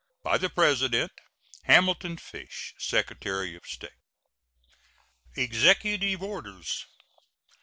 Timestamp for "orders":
6.23-6.87